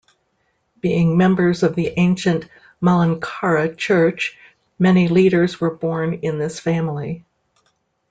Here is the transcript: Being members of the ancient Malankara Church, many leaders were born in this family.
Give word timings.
Being 0.79 1.15
members 1.15 1.61
of 1.61 1.75
the 1.75 1.93
ancient 1.95 2.47
Malankara 2.81 3.77
Church, 3.77 4.35
many 4.79 5.07
leaders 5.07 5.61
were 5.61 5.75
born 5.75 6.15
in 6.23 6.39
this 6.39 6.59
family. 6.59 7.23